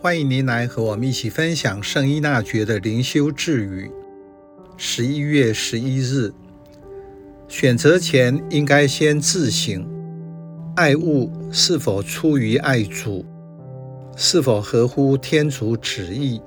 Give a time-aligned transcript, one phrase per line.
[0.00, 3.90] 欢迎您来和我们一起分享圣依纳爵的灵修智语。
[4.76, 6.32] 十一月十一日，
[7.48, 9.84] 选择前应该先自省，
[10.76, 13.26] 爱物是否出于爱主，
[14.16, 16.40] 是否合乎天主旨意。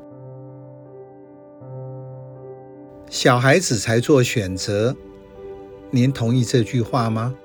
[3.10, 4.96] 小孩子才做选择，
[5.90, 7.36] 您同意这句话吗？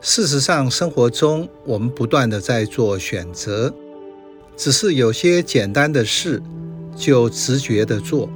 [0.00, 3.72] 事实上，生活中我们不断的在做选择。
[4.58, 6.42] 只是有些简单的事
[6.96, 8.28] 就直觉地做，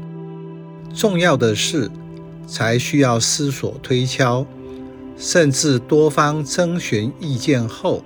[0.95, 1.91] 重要的事
[2.47, 4.47] 才需要思索推敲，
[5.17, 8.05] 甚至多方征询意见后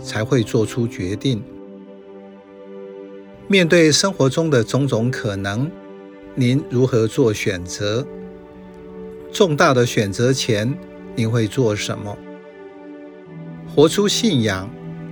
[0.00, 1.42] 才会做出决定。
[3.48, 5.68] 面对生活中的种种可能，
[6.36, 8.06] 您如何做选择？
[9.32, 10.72] 重大的选择前，
[11.16, 12.16] 您会做什么？
[13.74, 14.70] 活出信仰，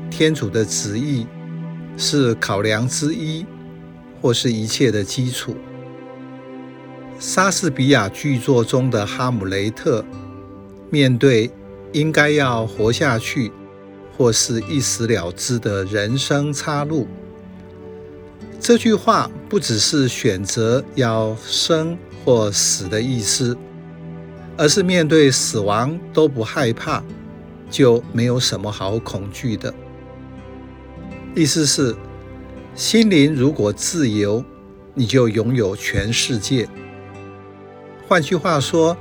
[0.08, 1.26] 天主的旨意。
[1.96, 3.46] 是考量之一，
[4.20, 5.56] 或是一切的基础。
[7.18, 10.04] 莎士比亚剧作中的哈姆雷特，
[10.90, 11.50] 面对
[11.92, 13.52] 应该要活下去，
[14.16, 17.06] 或是一死了之的人生岔路，
[18.60, 23.56] 这句话不只是选择要生或死的意思，
[24.56, 27.02] 而是面对死亡都不害怕，
[27.70, 29.72] 就没有什么好恐惧的。
[31.36, 31.96] 意思是，
[32.76, 34.44] 心灵如果自由，
[34.94, 36.68] 你就拥有全世界。
[38.06, 38.96] 换句话说，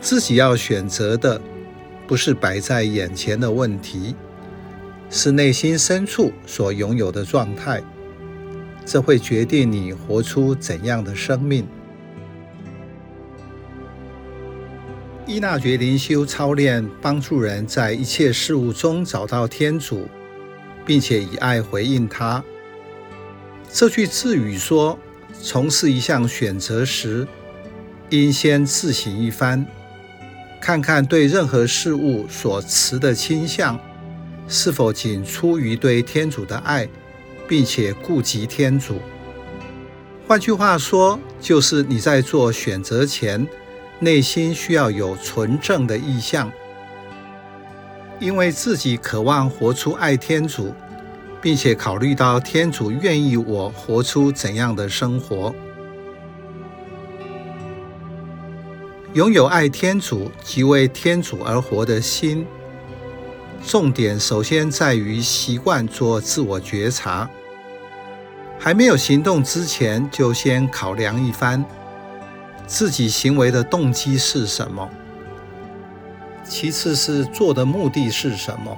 [0.00, 1.38] 自己要选择的，
[2.06, 4.14] 不是摆在眼前的问题，
[5.10, 7.82] 是内心深处所拥有的状态。
[8.86, 11.66] 这会决定你活出怎样的生命。
[15.26, 20.08] 伊纳爵灵修操练，帮助人在一切事物中找到天主。
[20.86, 22.42] 并且以爱回应他。
[23.72, 24.98] 这句智语说：
[25.42, 27.26] 从事一项选择时，
[28.10, 29.66] 应先自省一番，
[30.60, 33.78] 看看对任何事物所持的倾向，
[34.46, 36.88] 是否仅出于对天主的爱，
[37.48, 39.00] 并且顾及天主。
[40.26, 43.46] 换句话说，就是你在做选择前，
[43.98, 46.50] 内心需要有纯正的意向。
[48.20, 50.72] 因为自己渴望活出爱天主，
[51.42, 55.54] 并且考虑到天主愿意我活出怎样的生活，
[59.12, 62.46] 拥有爱天主及为天主而活的心。
[63.66, 67.28] 重点首先在于习惯做自我觉察，
[68.58, 71.64] 还没有行动之前，就先考量一番
[72.66, 74.88] 自己行为的动机是什么。
[76.46, 78.76] 其次是做的目的是什么？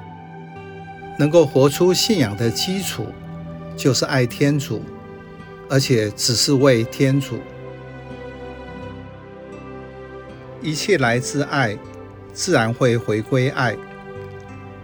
[1.18, 3.06] 能够活出信仰的基础，
[3.76, 4.82] 就是爱天主，
[5.68, 7.38] 而且只是为天主。
[10.62, 11.76] 一切来自爱，
[12.32, 13.76] 自然会回归爱。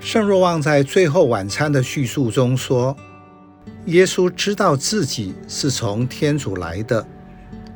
[0.01, 2.97] 圣若望在最后晚餐的叙述中说
[3.87, 7.07] ：“耶稣知道自己是从天主来的，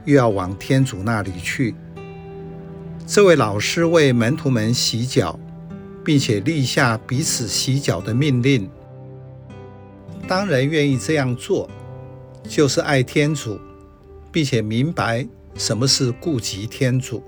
[0.05, 1.75] 又要往天主那里去。”
[3.09, 5.39] 这位老师为门徒们洗脚，
[6.05, 8.69] 并且立下彼此洗脚的命令。
[10.27, 11.71] 当人愿意这样做，
[12.49, 13.61] 就是爱天主，
[14.33, 15.25] 并且明白
[15.55, 17.22] 什么是顾及天主。